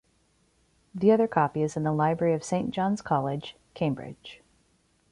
The 0.95 1.11
other 1.11 1.27
copy 1.27 1.61
is 1.61 1.77
in 1.77 1.83
the 1.83 1.91
library 1.93 2.33
of 2.33 2.43
Saint 2.43 2.71
John's 2.71 3.03
College, 3.03 3.55
Cambridge. 3.75 4.41